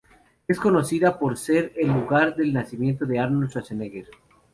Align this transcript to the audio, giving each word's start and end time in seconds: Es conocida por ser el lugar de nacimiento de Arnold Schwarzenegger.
Es 0.47 0.59
conocida 0.59 1.19
por 1.19 1.37
ser 1.37 1.73
el 1.77 1.89
lugar 1.89 2.35
de 2.35 2.47
nacimiento 2.51 3.05
de 3.05 3.19
Arnold 3.19 3.49
Schwarzenegger. 3.49 4.07